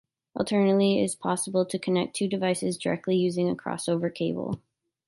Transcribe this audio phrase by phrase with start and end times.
[0.35, 4.59] Alternatively it is possible to connect two devices directly using a crossover cable.